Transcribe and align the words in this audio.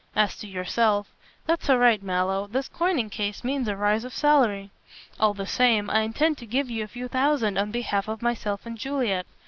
As 0.15 0.35
to 0.37 0.47
yourself" 0.47 1.11
"That's 1.45 1.69
all 1.69 1.77
right, 1.77 2.01
Mallow, 2.01 2.47
this 2.47 2.67
coining 2.67 3.11
case 3.11 3.43
means 3.43 3.67
a 3.67 3.75
rise 3.75 4.03
of 4.03 4.15
salary." 4.15 4.71
"All 5.19 5.35
the 5.35 5.45
same, 5.45 5.91
I 5.91 5.99
intend 6.01 6.39
to 6.39 6.47
give 6.47 6.71
you 6.71 6.83
a 6.83 6.87
few 6.87 7.07
thousands 7.07 7.59
on 7.59 7.69
behalf 7.69 8.07
of 8.07 8.19
myself 8.23 8.65
and 8.65 8.79
Juliet. 8.79 9.27